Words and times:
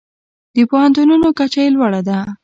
د 0.55 0.57
پوهنتونونو 0.69 1.27
کچه 1.39 1.59
یې 1.65 1.69
لوړه 1.75 2.01
ده. 2.07 2.19